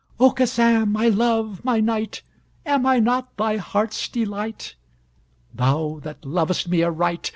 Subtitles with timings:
[0.19, 2.23] Aucassin, my love, my knight,
[2.65, 4.73] Am I not thy heart's delight?
[5.53, 7.29] Thou that lovest me aright!